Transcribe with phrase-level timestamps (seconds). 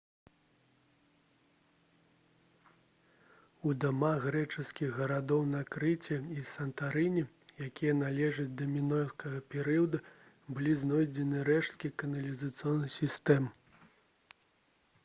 [3.71, 7.25] у дамах грэчаскіх гарадоў на крыце і сантарыне
[7.67, 10.03] якія належаць да мінойскага перыяду
[10.55, 13.49] былі знойдзены рэшткі каналізацыйных сістэм